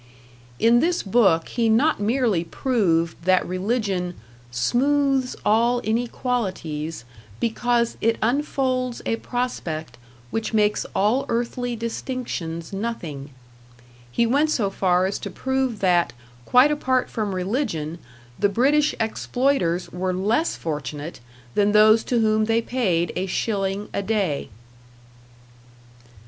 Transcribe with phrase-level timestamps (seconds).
[0.57, 4.15] In this book he not merely proved that religion
[4.49, 7.05] "smooths all inequalities,
[7.39, 9.99] because it unfolds a prospect
[10.31, 13.29] which makes all earthly distinctions nothing";
[14.11, 16.13] he went so far as to prove that,
[16.45, 17.99] quite apart from religion,
[18.39, 21.19] the British exploiters were less fortunate
[21.53, 24.49] than those to whom they paid a shilling a day.